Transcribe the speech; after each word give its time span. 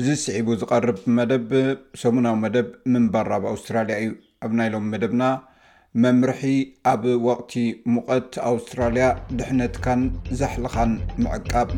እዚ 0.00 0.08
ስዒቡ 0.22 0.48
ዝቐርብ 0.60 0.96
መደብ 1.16 1.50
ሰሙናዊ 2.00 2.34
መደብ 2.42 2.66
ምንባራብ 2.92 3.44
ኣውስትራልያ 3.52 3.94
እዩ 4.02 4.08
ኣብ 4.46 4.50
ናይሎም 4.58 4.88
መደብና 4.92 5.22
መምርሒ 6.02 6.42
ኣብ 6.92 7.04
ወቅቲ 7.28 7.52
ሙቀት 7.92 8.32
ኣውስትራልያ 8.50 9.06
ድሕነትካን 9.38 10.02
ዛሕልኻን 10.40 10.92
ምዕቃብ 11.22 11.70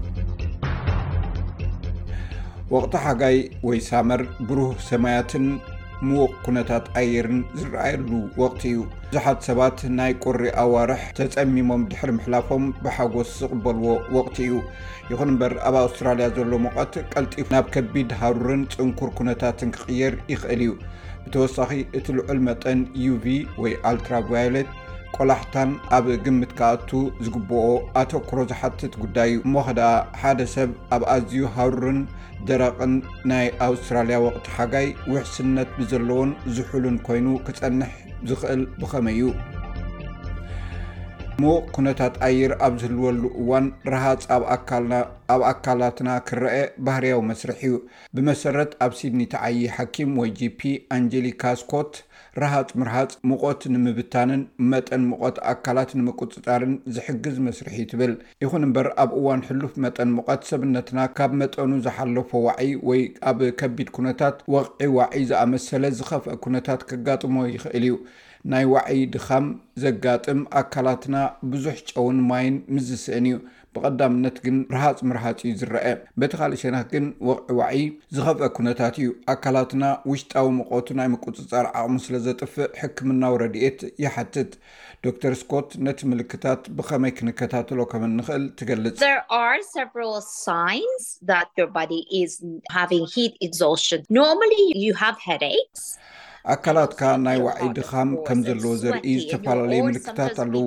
ወቅቲ 2.74 2.94
ሓጋይ 3.04 3.38
ወይ 3.68 3.78
ሳመር 3.88 4.22
ብሩህ 4.48 4.72
ሰማያትን 4.90 5.46
ምዉቕ 6.06 6.32
ኩነታት 6.46 6.84
ኣየርን 6.98 7.38
ዝረኣየሉ 7.60 8.10
ወቅቲ 8.40 8.60
እዩ 8.72 8.76
ብዙሓት 9.08 9.38
ሰባት 9.46 9.78
ናይ 9.98 10.12
ቁሪ 10.24 10.40
ኣዋርሕ 10.62 11.02
ተጸሚሞም 11.18 11.82
ድሕሪ 11.92 12.10
ምሕላፎም 12.18 12.64
ብሓጎስ 12.84 13.30
ዝቕበልዎ 13.40 13.86
ወቕቲ 14.16 14.36
እዩ 14.46 14.56
ይኹን 15.12 15.30
እምበር 15.32 15.54
ኣብ 15.68 15.76
ኣውስትራልያ 15.82 16.26
ዘሎ 16.36 16.52
ሞቐት 16.66 16.92
ቀልጢፉ 17.14 17.46
ናብ 17.54 17.66
ከቢድ 17.76 18.12
ሃሩርን 18.20 18.62
ፅንኩር 18.76 19.10
ኩነታትን 19.20 19.72
ክቅየር 19.76 20.16
ይኽእል 20.34 20.62
እዩ 20.66 20.74
ብተወሳኺ 21.24 21.72
እቲ 22.00 22.06
ልዑል 22.18 22.40
መጠን 22.48 22.80
ዩv 23.06 23.24
ወይ 23.64 23.74
ኣልትራቫይለት 23.92 24.70
ቆላሕታን 25.22 25.70
ኣብ 25.96 26.04
ግምት 26.24 26.50
ካኣቱ 26.58 26.90
ዝግብኦ 27.24 27.62
ኣተክሮ 28.00 28.36
ዝሓትት 28.50 28.92
ጉዳይ 29.02 29.30
እዩ 29.32 29.40
እሞኸ 29.46 29.68
ደኣ 29.78 29.88
ሓደ 30.20 30.40
ሰብ 30.54 30.70
ኣብ 30.96 31.02
ኣዝዩ 31.14 31.42
ሃሩርን 31.54 31.98
ደረቕን 32.48 32.94
ናይ 33.30 33.46
ኣውስትራልያ 33.66 34.18
ወቅቲ 34.26 34.46
ሓጋይ 34.56 34.86
ውሕስነት 35.12 35.70
ብዘለዎን 35.78 36.30
ዝሕሉን 36.56 36.98
ኮይኑ 37.08 37.26
ክፀንሕ 37.46 37.92
ዝኽእል 38.30 38.62
ብኸመይ 38.80 39.18
እዩ 39.22 39.30
ሙ 41.42 41.50
ኩነታት 41.74 42.14
ኣየር 42.26 42.52
ኣብ 42.66 42.72
ዝህልወሉ 42.82 43.22
እዋን 43.42 43.66
ረሃፅ 43.92 44.22
ኣብ 44.36 44.44
ኣካላትና 45.50 46.08
ክረአ 46.28 46.56
ባህርያዊ 46.86 47.20
መስርሕ 47.28 47.58
እዩ 47.66 47.74
ብመሰረት 48.16 48.72
ኣብ 48.86 48.92
ሲድኒ 49.00 49.22
ተዓይ 49.34 49.60
ሓኪም 49.76 50.12
ወይ 50.22 50.30
gp 50.38 50.60
ኣንጀሊካ 50.96 51.42
ስኮት 51.62 51.92
ረሃፅ 52.42 52.68
ምርሃፅ 52.80 53.12
ሙቆት 53.30 53.62
ንምብታንን 53.74 54.42
መጠን 54.72 55.02
ምቆት 55.10 55.36
ኣካላት 55.52 55.90
ንምቁፅጣርን 55.98 56.74
ዝሕግዝ 56.94 57.36
መስርሕ 57.46 57.76
ትብል 57.90 58.12
ይኹን 58.44 58.66
እምበር 58.68 58.88
ኣብ 59.02 59.10
እዋን 59.20 59.40
ሕሉፍ 59.48 59.72
መጠን 59.84 60.10
ሙቆት 60.16 60.42
ሰብነትና 60.50 61.00
ካብ 61.18 61.32
መጠኑ 61.42 61.70
ዝሓለፎ 61.86 62.30
ዋዒይ 62.46 62.72
ወይ 62.88 63.02
ኣብ 63.32 63.40
ከቢድ 63.60 63.90
ኩነታት 63.98 64.36
ወቕዒ 64.54 64.88
ዋዒ 64.98 65.14
ዝኣመሰለ 65.32 65.84
ዝኸፍአ 66.00 66.36
ኩነታት 66.46 66.82
ከጋጥሞ 66.90 67.36
ይክእል 67.54 67.86
እዩ 67.90 67.96
ናይ 68.50 68.64
ዋዒይ 68.72 69.00
ድኻም 69.14 69.46
ዘጋጥም 69.84 70.40
ኣካላትና 70.60 71.16
ብዙሕ 71.52 71.76
ጨውን 71.92 72.18
ማይን 72.30 72.56
ምስዝስእን 72.74 73.26
እዩ 73.30 73.36
ብቀዳምነት 73.78 74.36
ግን 74.44 74.56
ርሃፅ 74.74 74.98
ምርሃፅ 75.08 75.38
እዩ 75.46 75.52
ዝረአ 75.60 75.88
በቲ 76.20 76.32
ካሊእ 76.40 76.60
ሸና 76.62 76.76
ግን 76.92 77.04
ወቕዒ 77.28 77.48
ዋዒ 77.60 77.82
ዝኸፍአ 78.16 78.48
ኩነታት 78.58 78.94
እዩ 79.02 79.08
ኣካላትና 79.34 79.84
ውሽጣዊ 80.10 80.46
ምቆቱ 80.58 80.88
ናይ 80.98 81.08
ምቁፅፃር 81.14 81.66
ዓቕሚ 81.80 81.96
ስለ 82.06 82.16
ዘጥፍእ 82.26 82.70
ሕክምናዊ 82.80 83.34
ረድኤት 83.42 83.80
ይሓትት 84.04 84.52
ዶክተር 85.06 85.32
ስኮት 85.42 85.68
ነቲ 85.86 86.00
ምልክታት 86.12 86.62
ብከመይ 86.78 87.12
ክንከታተሎ 87.18 87.80
ከም 87.92 88.04
እንክእል 88.08 88.44
ትገልፅ 88.60 89.04
ኣካላትካ 96.54 97.02
ናይ 97.24 97.38
ዋዒይ 97.44 97.68
ድኻም 97.78 98.10
ከም 98.26 98.38
ዘለዎ 98.46 98.72
ዘርኢ 98.82 99.06
ዝተፈላለየ 99.22 99.80
ምልክታት 99.86 100.36
ኣለው 100.44 100.66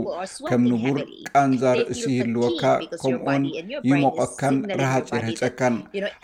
ከም 0.50 0.62
ንቡር 0.72 0.98
ቃንዛ 1.30 1.62
ርእሲ 1.80 2.02
ይህልወካ 2.16 2.64
ከምኡን 3.02 3.44
ይሞቆካን 3.90 4.56
ረሃፂ 4.82 5.10
ይርህፀካን 5.20 5.76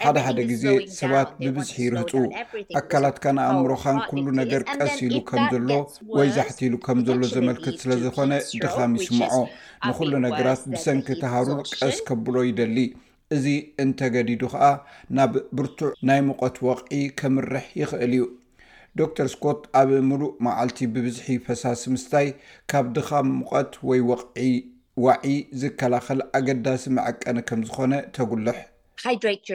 ሓደሓደ 0.04 0.40
ግዜ 0.52 0.64
ሰባት 1.00 1.30
ብብዝሒ 1.44 1.78
ይርህፁ 1.88 2.12
ኣካላትካ 2.82 3.26
ንኣእምሮካን 3.38 4.00
ኩሉ 4.10 4.26
ነገር 4.42 4.64
ቀስ 4.76 4.96
ኢሉ 5.08 5.18
ከም 5.30 5.44
ዘሎ 5.54 5.70
ወይ 6.18 6.30
ዛሕት 6.38 6.60
ኢሉ 6.68 6.76
ከም 6.88 7.00
ዘሎ 7.10 7.22
ዘመልክት 7.36 7.76
ስለ 7.84 7.92
ዝኾነ 8.06 8.32
ድኻም 8.64 8.94
ይስምዖ 9.00 9.34
ንኩሉ 9.90 10.12
ነገራት 10.28 10.62
ብሰንኪ 10.74 11.08
ተሃሩ 11.24 11.48
ቀስ 11.80 11.98
ከብሎ 12.10 12.36
ይደሊ 12.50 12.78
እዚ 13.36 13.46
እንተገዲዱ 13.84 14.42
ከዓ 14.52 14.66
ናብ 15.18 15.32
ብርቱዕ 15.58 15.90
ናይ 16.10 16.20
ሙቐት 16.28 16.58
ወቕዒ 16.66 17.00
ከምርሕ 17.20 17.66
ይኽእል 17.82 18.12
እዩ 18.18 18.24
ዶተር 19.00 19.28
ስኮት 19.34 19.62
ኣኣብ 19.80 19.90
ሙሉእ 20.10 20.32
መዓልቲ 20.46 20.80
ብብዝሒ 20.94 21.28
ፈሳሲ 21.46 21.82
ምስታይ 21.94 22.28
ካብ 22.72 22.86
ድኻም 22.96 23.28
ሙቀት 23.40 23.74
ወይ 23.90 24.00
ወዒ 24.10 24.22
ዋዒ 25.06 25.26
ዝከላከል 25.62 26.20
ኣገዳሲ 26.38 26.84
መዐቀነ 26.98 27.38
ከም 27.48 27.60
ዝኾነ 27.68 27.94
ተጉልሕሽኮራዊ 28.16 29.52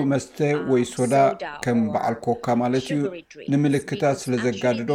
uh, 0.00 0.08
መስተ 0.14 0.38
um, 0.54 0.64
ወይ 0.72 0.82
ሶዳ 0.96 1.14
ከም 1.66 1.80
በዓልኮካ 1.94 2.46
ማለት 2.62 2.88
እዩ 2.96 3.00
ንምልክታት 3.54 4.16
ስለዘጋድዶ 4.24 4.90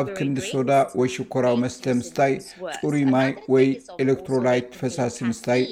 ኣብ 0.00 0.06
ክንዲ 0.18 0.38
ሶዳ 0.52 0.70
ወይ 1.00 1.10
ሽኮራዊ 1.18 1.56
መስተ 1.64 1.84
ምስታይፅ 2.00 2.48
ሩ 2.94 3.06
ማይ 3.16 3.30
ወይ 3.54 3.68
ኤሌክትሮላይት 4.04 4.68
ፈሳሲ 4.82 5.18
ምስታይ 5.32 5.62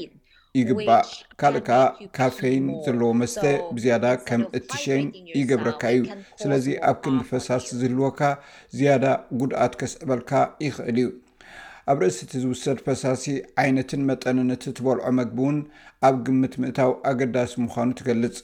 ይግባአ 0.59 0.97
ካልእ 1.41 1.62
ከዓ 1.69 1.78
ካፌይን 2.16 2.66
ዘለዎ 2.84 3.09
መስተ 3.20 3.42
ብዝያዳ 3.75 4.04
ከም 4.26 4.42
እት 4.59 4.69
ሸን 4.82 5.06
ይገብረካ 5.38 5.82
እዩ 5.94 6.03
ስለዚ 6.42 6.66
ኣብ 6.91 6.97
ክንዲ 7.04 7.22
ፈሳሲ 7.31 7.66
ዝህልወካ 7.81 8.20
ዝያዳ 8.76 9.04
ጉድኣት 9.41 9.72
ከስዕበልካ 9.81 10.32
ይኽእል 10.66 10.98
እዩ 11.03 11.09
ኣብ 11.91 11.98
ርእሲ 12.03 12.19
እቲ 12.26 12.32
ዝውሰድ 12.44 12.78
ፈሳሲ 12.87 13.25
ዓይነትን 13.62 14.04
መጠንን 14.10 14.54
እትትበልዖ 14.56 15.04
መግቢ 15.20 15.38
እውን 15.47 15.59
ኣብ 16.09 16.14
ግምት 16.26 16.54
ምእታው 16.62 16.93
ኣገዳሲ 17.10 17.53
ምዃኑ 17.64 17.88
ትገልፅ 18.00 18.37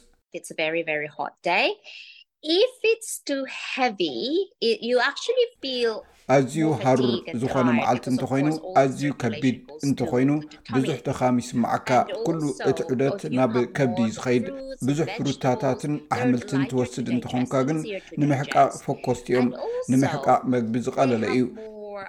ኣዝዩ 6.35 6.61
ሃሩር 6.83 7.11
ዝኾነ 7.41 7.67
መዓልቲ 7.79 8.05
እንተኮይኑ 8.11 8.47
ኣዝዩ 8.81 9.03
ከቢድ 9.23 9.55
እንተኮይኑ 9.85 10.29
ብዙሕ 10.73 10.95
ቲኻሚ 11.07 11.35
ይስመዓካ 11.45 11.89
ኩሉ 12.25 12.41
እቲ 12.69 12.77
ዑደት 12.93 13.19
ናብ 13.37 13.53
ከብዲ 13.77 13.99
ዝኸይድ 14.15 14.45
ብዙሕ 14.87 15.05
ፍሩታታትን 15.19 15.93
ኣሕምልትን 16.17 16.61
ትወስድ 16.73 17.05
እንትኾንካ 17.15 17.53
ግን 17.69 17.79
ንምሕቃቕ 18.23 18.69
ፎኮስቲ 18.87 19.27
እዮም 19.37 19.49
ንምሕቃቕ 19.93 20.39
መግቢ 20.55 20.73
ዝቀለለ 20.87 21.23
እዩ 21.37 21.43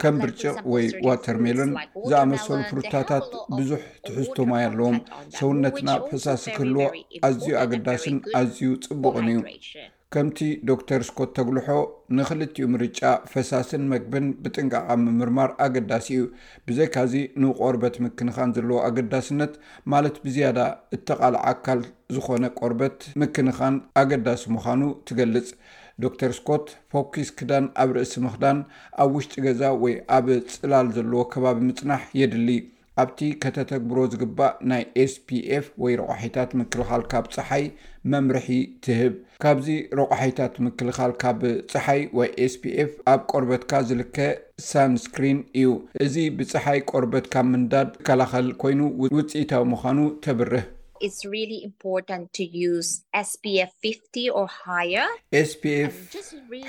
ከም 0.01 0.15
ብርጭቕ 0.25 0.57
ወይ 0.75 0.85
ዋተርሜሎን 1.07 1.73
ዝኣመሰሉ 2.11 2.61
ፍሩታታት 2.73 3.27
ብዙሕ 3.57 3.81
ትሕዝቶማይ 4.09 4.65
ኣለዎም 4.73 4.99
ሰውነትና 5.41 5.89
ፍሳሲክህልዎ 6.11 6.81
ኣዝዩ 7.29 7.51
ኣገዳሲን 7.65 8.17
ኣዝዩ 8.41 8.63
ፅቡቕን 8.93 9.29
እዩ 9.35 9.41
ከምቲ 10.15 10.39
ዶ 10.69 10.71
ተር 10.89 11.03
ስኮት 11.09 11.31
ተጉልሖ 11.37 11.67
ንክልቲኡ 12.17 12.65
ምርጫ 12.73 13.01
ፈሳስን 13.33 13.85
መግብን 13.93 14.27
ብጥንቃቓ 14.45 14.89
ምምርማር 15.05 15.51
ኣገዳሲ 15.65 16.07
እዩ 16.17 16.25
ብዘይካዚ 16.69 17.13
ንቆርበት 17.43 17.95
ምክንኻን 18.07 18.53
ዘለዎ 18.57 18.79
ኣገዳስነት 18.89 19.55
ማለት 19.95 20.17
ብዝያዳ 20.25 20.59
እተቓልዓካል 20.97 21.81
ዝኾነ 22.17 22.45
ቆርበት 22.61 22.99
ምክንኻን 23.23 23.77
ኣገዳሲ 24.03 24.45
ምዃኑ 24.57 24.83
ትገልፅ 25.11 25.49
ዶተር 26.03 26.35
ስኮት 26.41 26.67
ፎኪስ 26.95 27.31
ክዳን 27.41 27.65
ኣብ 27.85 27.91
ርእሲ 27.99 28.15
ምክዳን 28.27 28.61
ኣብ 29.05 29.11
ውሽጢ 29.17 29.35
ገዛ 29.47 29.63
ወይ 29.85 29.97
ኣብ 30.19 30.29
ፅላል 30.59 30.89
ዘለዎ 30.99 31.23
ከባቢ 31.33 31.59
ምፅናሕ 31.71 32.03
የድሊ 32.21 32.49
ኣብቲ 33.03 33.19
ከተተግብሮ 33.43 33.99
ዝግባእ 34.13 34.57
ናይ 34.71 34.83
ስፒኤf 35.13 35.67
ወይ 35.83 35.93
ረቑሒታት 36.01 36.51
ምክልኻል 36.61 37.03
ካብ 37.13 37.25
ፀሓይ 37.37 37.65
መምርሒ 38.13 38.49
ትህብ 38.85 39.15
ካብዚ 39.45 39.69
ረቑሒታት 40.01 40.55
ምክልኻል 40.67 41.13
ካብ 41.23 41.41
ፀሓይ 41.75 42.03
ወይ 42.19 42.29
ስፒf 42.55 42.93
ኣብ 43.13 43.23
ቆርበትካ 43.33 43.73
ዝልከ 43.89 44.19
ሳንስክሪን 44.69 45.41
እዩ 45.63 45.73
እዚ 46.07 46.17
ብፀሓይ 46.41 46.81
ቆርበትካ 46.93 47.35
ምንዳድ 47.55 47.91
ዝከላኸል 47.97 48.51
ኮይኑ 48.65 48.81
ውፅኢታዊ 49.07 49.65
ምዃኑ 49.73 49.99
ተብርህ 50.27 50.67
ኤስፒኤፍ 51.07 51.81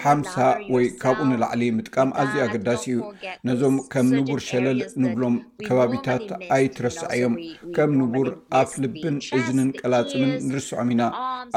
ሓ0 0.03 0.45
ወይ 0.73 0.85
ካብኡ 1.01 1.19
ንላዕሊ 1.29 1.61
ምጥቃም 1.77 2.09
ኣዝዩ 2.21 2.37
ኣገዳሲ 2.45 2.85
እዩ 2.93 2.99
ነዞም 3.47 3.75
ከም 3.93 4.07
ንቡር 4.17 4.41
ሸለል 4.47 4.79
ንብሎም 5.03 5.35
ከባቢታት 5.67 6.25
ኣይትረስዐዮም 6.55 7.33
ከም 7.75 7.91
ንቡር 7.99 8.29
ኣፍ 8.61 8.71
ልብን 8.85 9.17
ዕዝንን 9.39 9.69
ቀላፅምን 9.81 10.33
ንርስዖም 10.47 10.89
ኢና 10.95 11.03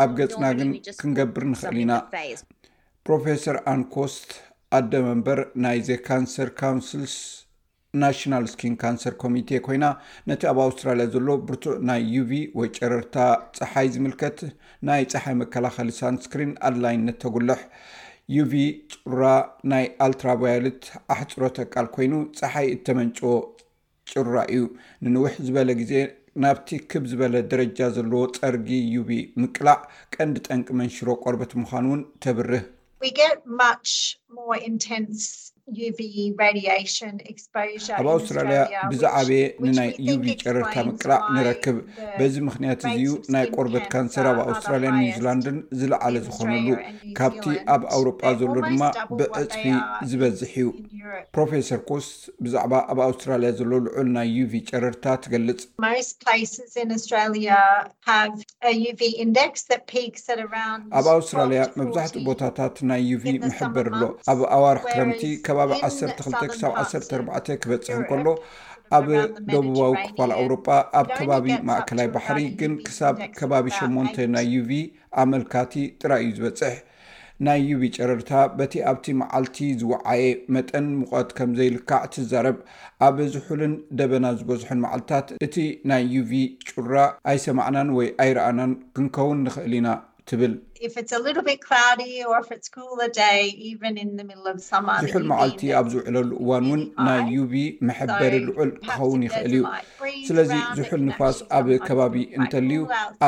ኣብ 0.02 0.10
ገፅና 0.20 0.44
ግን 0.60 0.70
ክንገብር 1.00 1.44
ንክእል 1.54 1.78
ኢና 1.84 1.92
ፕሮፌሰር 3.08 3.56
ኣንኮስት 3.72 4.28
ኣደ 4.78 4.92
መንበር 5.08 5.40
ናይ 5.64 5.78
ዘ 5.88 5.98
ካንሰር 6.06 6.48
ካውንስልስ 6.62 7.16
ናሽናል 8.02 8.44
ስኪን 8.52 8.74
ካንሰር 8.82 9.14
ኮሚቴ 9.22 9.50
ኮይና 9.66 9.86
ነቲ 10.30 10.42
ኣብ 10.52 10.58
ኣውስትራልያ 10.64 11.06
ዘሎ 11.14 11.28
ብርቱእ 11.48 11.76
ናይ 11.88 12.02
ዩቪ 12.16 12.32
ወይጨረርታ 12.60 13.16
ፀሓይ 13.58 13.88
ዝምልከት 13.94 14.38
ናይ 14.88 15.02
ፀሓይ 15.12 15.36
መከላኸሊ 15.42 15.90
ሳንስክሪን 16.00 16.52
ኣድላይነት 16.68 17.18
ተጉልሕ 17.24 17.60
ዩቪ 18.36 18.52
ፅሩራ 18.92 19.24
ናይ 19.72 19.84
ኣልትራቫያልት 20.08 20.82
ኣሕፅሮ 21.14 21.42
ኣቃል 21.64 21.88
ኮይኑ 21.96 22.14
ፀሓይ 22.40 22.68
እተመንጨዎ 22.76 23.32
ጭሩራ 24.10 24.36
እዩ 24.54 24.64
ንንዉሕ 25.04 25.32
ዝበለ 25.46 25.70
ግዜ 25.82 25.92
ናብቲ 26.42 26.70
ክብ 26.90 27.04
ዝበለ 27.10 27.36
ደረጃ 27.52 27.78
ዘለዎ 27.96 28.22
ፀርጊ 28.38 28.68
ዩቪ 28.94 29.10
ምቅላዕ 29.42 29.78
ቀንዲ 30.16 30.36
ጠንቂ 30.48 30.66
መንሽሮ 30.80 31.08
ቆርበት 31.24 31.52
ምዃኑ 31.62 31.86
እውን 31.90 32.02
ተብርህ 32.24 32.64
ኣብ 37.98 38.06
ኣውስትራልያ 38.14 38.58
ብዛዕበየ 38.90 39.40
ንናይ 39.64 39.88
ዩቪ 40.08 40.24
ጨረርታ 40.42 40.74
ምቅላዕ 40.88 41.20
ንረክብ 41.36 41.76
በዚ 42.18 42.34
ምክንያት 42.48 42.80
እዚዩ 42.90 43.12
ናይ 43.34 43.44
ቆርበት 43.56 43.86
ካንሰር 43.92 44.26
ኣብ 44.32 44.38
ኣውስትራልያ 44.46 44.90
ኒውዚላንድን 44.98 45.58
ዝለዓለ 45.80 46.14
ዝኮነሉ 46.26 46.68
ካብቲ 47.20 47.44
ኣብ 47.74 47.82
ኣውሮጳ 47.96 48.22
ዘሎ 48.42 48.54
ድማ 48.66 48.82
ብዕፅፊ 49.18 49.62
ዝበዝሕ 50.12 50.52
እዩ 50.62 50.68
ፕሮፈሰር 51.36 51.80
ኮስ 51.90 52.06
ብዛዕባ 52.44 52.74
ኣብ 52.94 53.00
ኣውስትራልያ 53.08 53.50
ዘሎ 53.62 53.72
ልዑል 53.88 54.08
ናይ 54.18 54.30
ዩቪ 54.38 54.54
ጨረርታ 54.70 55.04
ትገልፅኣብ 55.26 55.82
ኣውስትራልያ 61.16 61.60
መብዛሕትኡ 61.82 62.22
ቦታታት 62.30 62.76
ናይ 62.92 63.02
ዩቪ 63.12 63.24
ምሕበር 63.48 63.86
ኣሎ 63.96 64.04
ኣብ 64.32 64.40
ኣዋርሕ 64.58 64.84
ከረምቲ 64.92 65.22
ባብ 65.58 65.70
12 65.80 66.24
14 66.30 67.54
ክበፅሕ 67.62 67.92
ንከሎ 68.00 68.26
ኣብ 68.96 69.06
ደቡባዊ 69.52 69.92
ክፋል 70.06 70.30
ኣውሮጳ 70.40 70.66
ኣብ 71.00 71.06
ከባቢ 71.18 71.46
ማእከላይ 71.68 72.08
ባሕሪ 72.16 72.40
ግን 72.60 72.72
ክሳብ 72.86 73.14
ከባቢ 73.38 73.66
8ን 73.78 74.20
uh, 74.24 74.26
ናይ 74.34 74.46
ዩቪ 74.56 74.70
ኣመልካቲ 75.22 75.72
ጥራይ 76.02 76.22
እዩ 76.26 76.36
ዝበፅሕ 76.36 76.76
ናይ 77.46 77.60
ዩቪ 77.70 77.82
ጨረርታ 77.96 78.30
በቲ 78.58 78.74
ኣብቲ 78.90 79.06
መዓልቲ 79.22 79.56
ዝውዓየ 79.80 80.24
መጠን 80.56 80.86
ሙቐት 81.00 81.30
ከም 81.38 81.50
ዘይልካዕ 81.58 82.04
ትዛረብ 82.14 82.58
ኣብ 83.08 83.16
ዝሑልን 83.34 83.74
ደበና 84.00 84.26
ዝበዝሖን 84.40 84.80
መዓልትታት 84.84 85.28
እቲ 85.48 85.56
ናይ 85.92 86.04
ዩቪ 86.16 86.32
ጩራ 86.68 86.94
ኣይሰማዕናን 87.32 87.90
ወይ 88.00 88.10
ኣይረኣናን 88.24 88.72
ክንከውን 88.98 89.40
ንኽእል 89.46 89.74
ኢና 89.80 89.88
ትብል 90.30 90.52
ዝሑል 91.10 91.58
መዓልቲ 95.30 95.60
ኣብ 95.78 95.86
ዝውዕለሉ 95.92 96.30
እዋን 96.42 96.64
እውን 96.68 96.82
ናይ 97.06 97.20
ዩቢ 97.34 97.54
መሕበሪ 97.88 98.34
ልዑል 98.46 98.70
ክኸውን 98.82 99.22
ይኽእል 99.26 99.54
እዩ 99.58 99.62
ስለዚ 100.28 100.50
ዝሑል 100.78 101.02
ንፋስ 101.08 101.38
ኣብ 101.58 101.66
ከባቢ 101.86 102.16
እንተልዩ 102.38 102.78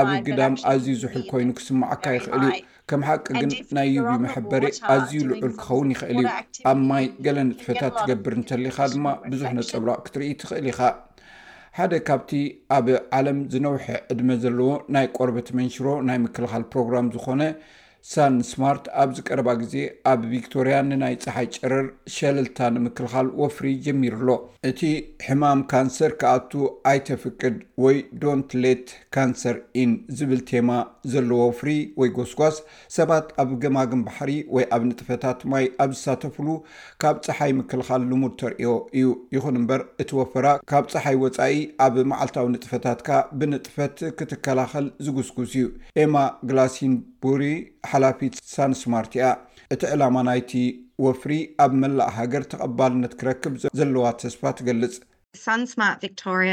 ኣብ 0.01 0.09
ግዳም 0.29 0.55
ኣዝዩ 0.71 0.91
ዝሑል 1.03 1.25
ኮይኑ 1.31 1.49
ክስምዓካ 1.61 2.05
ይክእል 2.17 2.43
እዩ 2.49 2.53
ከም 2.91 3.03
ሓቂ 3.09 3.27
ግን 3.41 3.51
ናይ 3.79 3.89
ዩቪ 3.97 4.13
መሕበሪ 4.25 4.65
ኣዝዩ 4.95 5.21
ልዑል 5.31 5.53
ክኸውን 5.61 5.89
ይኽእል 5.95 6.19
እዩ 6.23 6.29
ኣብ 6.71 6.79
ማይ 6.91 7.05
ገለ 7.27 7.37
ንጥፈታት 7.51 7.93
ትገብር 8.01 8.35
እንተሊካ 8.41 8.79
ድማ 8.95 9.07
ብዙሕ 9.31 9.51
ነፀብራቅ 9.61 10.01
ክትርኢ 10.09 10.31
ትኽእል 10.43 10.67
ኢኻ 10.73 10.81
ሓደ 11.79 11.95
ካብቲ 12.07 12.31
ኣብ 12.77 12.87
ዓለም 13.17 13.39
ዝነውሐ 13.53 13.85
ዕድመ 14.13 14.29
ዘለዎ 14.43 14.71
ናይ 14.95 15.05
ቆርበቲ 15.17 15.49
መንሽሮ 15.59 15.87
ናይ 16.09 16.17
ምክልኻል 16.23 16.63
ፕሮግራም 16.73 17.11
ዝኾነ 17.15 17.43
ሳን 18.13 18.35
ስማርት 18.51 18.85
ኣብዝቀረባ 19.03 19.49
ግዜ 19.63 19.75
ኣብ 20.11 20.21
ቪክቶርያ 20.33 20.77
ንናይ 20.91 21.15
ፀሓይ 21.25 21.47
ጨረር 21.57 21.87
ሸለልታ 22.15 22.59
ንምክልኻል 22.75 23.27
ወፍሪ 23.41 23.67
ጀሚሩ 23.87 24.15
ኣሎ 24.21 24.31
እቲ 24.69 24.81
ሕማም 25.27 25.61
ካንሰር 25.73 26.13
ክኣቱ 26.21 26.53
ኣይተፍቅድ 26.91 27.57
ወይ 27.85 27.97
ዶንት 28.23 28.53
ሌት 28.63 28.87
ካንሰር 29.17 29.57
ኢን 29.83 29.93
ዝብል 30.21 30.41
ቴማ 30.51 30.71
ዘለዎ 31.15 31.41
ወፍሪ 31.51 31.71
ወይ 32.03 32.11
ጎስጓስ 32.19 32.57
ሰባት 32.97 33.27
ኣብ 33.45 33.51
ገማግን 33.65 34.03
ባሕሪ 34.09 34.33
ወይ 34.57 34.65
ኣብ 34.77 34.83
ንጥፈታት 34.91 35.41
ማይ 35.53 35.67
ኣብ 35.85 35.91
ዝሳተፍሉ 35.99 36.49
ካብ 37.05 37.19
ፀሓይ 37.27 37.53
ምክልኻል 37.61 38.03
ልሙድ 38.13 38.35
ተሪዮ 38.43 38.73
እዩ 38.99 39.09
ይኹን 39.37 39.59
እምበር 39.63 39.83
እቲ 40.05 40.11
ወፈራ 40.21 40.47
ካብ 40.73 40.85
ፀሓይ 40.95 41.19
ወፃኢ 41.25 41.59
ኣብ 41.87 41.95
መዓልታዊ 42.13 42.47
ንጥፈታት 42.57 42.99
ካ 43.11 43.21
ብንጥፈት 43.39 43.97
ክትከላኸል 44.21 44.89
ዝጉስጉስ 45.07 45.53
እዩ 45.61 45.67
ኤማ 46.05 46.17
ግላሲን 46.49 46.95
ቡሪ 47.25 47.45
ሓላፊት 47.91 48.35
ሳንስማርቲኣ 48.55 49.25
እቲ 49.75 49.83
ዕላማ 49.95 50.17
ናይቲ 50.29 50.53
ወፍሪ 51.05 51.33
ኣብ 51.65 51.73
መላእ 51.83 52.11
ሃገር 52.19 52.45
ተቐባልነት 52.53 53.13
ክረክብ 53.21 53.55
ዘለዋ 53.79 54.05
ተስፋ 54.23 54.43
ትገልጽ 54.59 54.97
ሳን 55.45 55.63
ስማርትቶሪያ 55.71 56.53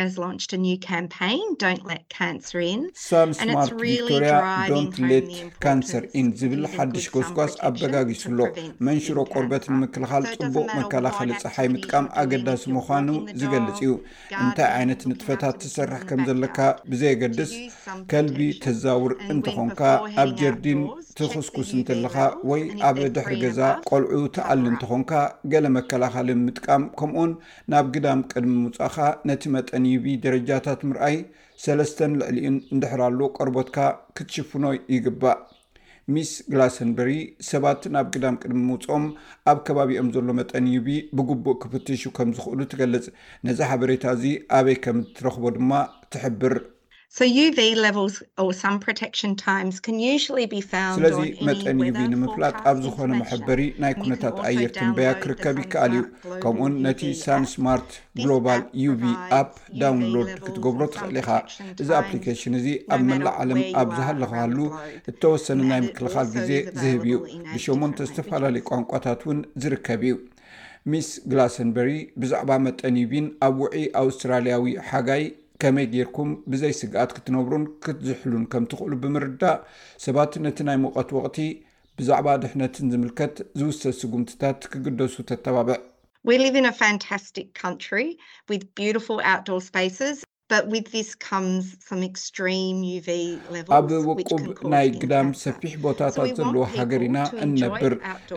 ዶንት 4.72 4.96
ሌት 5.10 5.30
ካንሰር 5.66 6.04
ኢን 6.20 6.28
ዝብል 6.40 6.64
ሓዱሽ 6.74 7.06
ጎስጓስ 7.14 7.54
ኣብ 7.68 7.76
በጋጊሱኣሎ 7.82 8.40
መንሽሮ 8.88 9.18
ቆርበት 9.34 9.64
ንምክልኻል 9.74 10.24
ፅቡቅ 10.38 10.66
መከላኸሊ 10.80 11.32
ፀሓይ 11.44 11.70
ምጥቃም 11.76 12.08
ኣገዳሲ 12.24 12.66
ምኳኑ 12.78 13.08
ዝገልፅ 13.42 13.80
እዩ 13.86 13.94
እንታይ 14.44 14.70
ዓይነት 14.80 15.02
ንጥፈታት 15.12 15.56
ትሰርሕ 15.64 16.04
ከም 16.12 16.22
ዘለካ 16.32 16.60
ብዘየገድስ 16.92 17.54
ከልቢ 18.14 18.40
ተዛውር 18.66 19.16
እንትኾንካ 19.36 19.82
ኣብ 20.24 20.30
ጀርዲን 20.42 20.82
ትክስኩስ 21.20 21.70
እንተለካ 21.80 22.16
ወይ 22.52 22.62
ኣብ 22.90 22.96
ድሕሪ 23.16 23.34
ገዛ 23.46 23.60
ቆልዑ 23.90 24.24
ተኣሊ 24.38 24.64
እንትኾንካ 24.74 25.12
ገለ 25.52 25.66
መከላኸሊ 25.80 26.30
ምጥቃም 26.46 26.84
ከምኡን 27.00 27.32
ናብ 27.72 27.86
ግዳም 27.96 28.22
ቅድሚ 28.32 28.58
ውፃካ 28.68 28.98
ነቲ 29.30 29.44
መጠን 29.56 29.84
ዩቢ 29.94 30.06
ደረጃታት 30.26 30.80
ምርኣይ 30.90 31.16
3ስተ 31.64 32.00
ልዕሊዩን 32.20 32.58
እንድሕራሉ 32.74 33.20
ቀርቦትካ 33.38 33.78
ክትሽፍኖ 34.18 34.66
ይግባእ 34.96 35.40
ሚስ 36.14 36.32
ግላሰንበሪ 36.52 37.12
ሰባት 37.50 37.84
ናብ 37.94 38.08
ክዳም 38.16 38.36
ቅድሚ 38.42 38.60
ምውፅኦም 38.70 39.06
ኣብ 39.52 39.60
ከባቢኦም 39.68 40.10
ዘሎ 40.16 40.28
መጠን 40.40 40.66
ዩቢ 40.76 40.90
ብግቡእ 41.20 41.58
ክፍትሹ 41.64 42.04
ከም 42.18 42.32
ዝኽእሉ 42.38 42.60
ትገልፅ 42.74 43.08
ነዚ 43.48 43.60
ሓበሬታ 43.72 44.06
እዚ 44.18 44.26
ኣበይ 44.60 44.78
ከም 44.86 44.98
ትረክቦ 45.18 45.46
ድማ 45.58 45.72
ትሕብር 46.14 46.56
ስለዚ 47.18 47.42
መጠን 51.48 51.78
ዩቪ 51.84 52.00
ንምፍላጥ 52.14 52.54
ኣብ 52.70 52.78
ዝኮነ 52.86 53.12
ማሕበሪ 53.20 53.62
ናይ 53.84 53.94
ኩነታት 54.00 54.38
ኣየር 54.48 54.72
ተንበያ 54.78 55.10
ክርከብ 55.22 55.58
ይከኣል 55.64 55.94
እዩ 55.98 56.02
ከምኡኡን 56.44 56.74
ነቲ 56.86 57.02
ሳን 57.22 57.44
ስማርት 57.54 57.92
ግሎባል 58.24 58.64
ዩቪ 58.88 59.04
ኣፕ 59.40 59.52
ዳውንሎድ 59.84 60.30
ክትገብሮ 60.48 60.82
ትኽእል 60.96 61.18
ኢኻ 61.22 61.30
እዚ 61.82 61.90
ኣፕሊኬሽን 62.02 62.58
እዚ 62.60 62.68
ኣብ 62.96 63.02
መላእ 63.12 63.36
ዓለም 63.46 63.62
ኣብ 63.84 63.90
ዝሃለካሃሉ 64.00 64.58
እተወሰኒ 65.14 65.62
ናይ 65.72 65.82
ምክልኻል 65.88 66.28
ግዜ 66.36 66.52
ዝህብ 66.82 67.04
እዩ 67.08 67.16
ብሽሞንተ 67.54 67.98
ዝተፈላለዩ 68.12 68.64
ቋንቋታት 68.72 69.22
ውን 69.30 69.40
ዝርከብ 69.64 70.04
እዩ 70.10 70.16
ሚስ 70.94 71.08
ግላስንበሪ 71.32 71.90
ብዛዕባ 72.24 72.50
መጠን 72.68 72.98
ዩቪን 73.04 73.28
ኣብ 73.48 73.56
ውዒ 73.66 73.86
ኣውስትራልያዊ 74.04 74.74
ሓጋይ 74.92 75.24
ከመይ 75.62 75.86
ዲርኩም 75.94 76.30
ብዘይ 76.52 76.74
ስግኣት 76.82 77.12
ክትነብሩን 77.16 77.64
ክትዝሕሉን 77.84 78.44
ከም 78.52 78.64
ትኽእሉ 78.72 78.94
ብምርዳእ 79.04 79.62
ሰባት 80.06 80.34
ነቲ 80.46 80.58
ናይ 80.70 80.78
ምቀት 80.84 81.10
ወቅቲ 81.18 81.38
ብዛዕባ 82.00 82.28
ድሕነትን 82.44 82.90
ዝምልከት 82.94 83.36
ዝውሰ 83.60 83.82
ስጉምትታት 84.02 84.68
ክግደሱ 84.72 85.16
ተተባብዕ 85.30 85.80
ወ 86.28 86.32
ታስ 87.06 87.26
ካንትሪ 87.62 88.02
ብ 88.48 88.50
ኣትዶር 89.32 89.62
ስስ 89.68 90.20
ኣብ 93.78 93.88
ውቁብ 94.18 94.42
ናይ 94.74 94.88
ግዳም 95.02 95.28
ሰፊሕ 95.44 95.74
ቦታታት 95.86 96.28
ዘለዎ 96.40 96.64
ሃገር 96.74 97.02
ኢና 97.06 97.18
እንነብር 97.46 97.94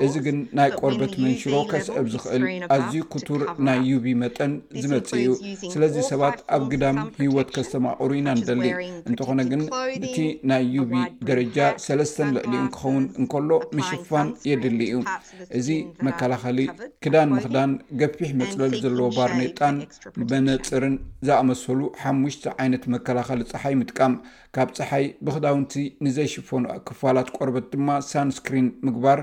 እዚ 0.07 0.15
ግን 0.27 0.39
ናይ 0.59 0.71
ቆርበት 0.81 1.13
መንሽሮ 1.25 1.53
ከስዕብ 1.71 2.07
ዝክእል 2.15 2.43
ኣዝዩ 2.77 2.97
ኩቱር 3.15 3.43
ናይ 3.67 3.81
ዩቪ 3.89 4.07
መጠን 4.23 4.53
ዝመፅ 4.85 5.11
እዩ 5.25 5.29
ስለዚ 5.75 5.97
ሰባት 6.11 6.39
ኣብ 6.59 6.65
ግዳም 6.75 7.01
ህወት 7.21 7.51
ከስተማቑሩ 7.57 8.11
ኢና 8.21 8.29
ንደሊ 8.41 8.65
እንተኾነ 9.11 9.39
ግን 9.53 9.63
እቲ 9.99 10.17
ናይ 10.53 10.65
ዩቪ 10.77 10.95
ደረጃ 11.33 11.59
ሰለስተን 11.89 12.33
ልዕሊ 12.39 12.55
እንክኸውን 12.63 13.05
እንከሎ 13.21 13.51
መሽፋን 13.81 14.31
የድሊ 14.53 14.81
እዩ 14.95 15.03
እዚ 15.61 15.71
መከላኸሊ 16.09 16.63
ክዳን 17.07 17.29
ምክዳን 17.37 17.71
ገፊሕ 18.03 18.33
መፅለል 18.43 18.75
ዘለዎ 18.87 19.11
ባርኔጣን 19.19 19.77
መነፅርን 20.35 20.97
ዝኣመሰሉ 21.29 21.81
ሓሙሽተ 22.01 22.45
ዓይነት 22.63 22.83
መከላኸሊ 22.95 23.43
ፀሓይ 23.53 23.75
ምጥቃም 23.81 24.13
ካብ 24.57 24.69
ፀሓይ 24.77 25.05
ብክዳውንቲ 25.27 25.73
ንዘይሽፈኑ 26.07 26.65
ክፋላት 26.89 27.29
ቆርበት 27.39 27.67
ድማ 27.73 27.89
ሳንስክሪን 28.11 28.69
ምግባር 28.89 29.21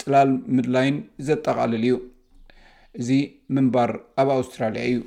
ፅላል 0.00 0.30
ምድላይን 0.56 0.96
ዘጠቓልል 1.28 1.82
እዩ 1.84 1.92
እዚ 3.00 3.08
ምንባር 3.56 3.90
ኣብ 4.22 4.30
ኣውስትራሊያ 4.38 4.84
እዩ 4.92 4.98